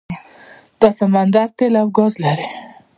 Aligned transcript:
دا 0.79 0.89
سمندر 0.99 1.47
تیل 1.57 1.73
او 1.81 1.87
ګاز 1.97 2.13
لري. 2.23 2.47